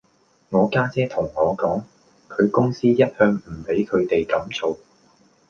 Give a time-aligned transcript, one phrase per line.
[0.49, 1.83] 我家姐同我講，
[2.27, 4.79] 佢公司一向唔俾佢地咁做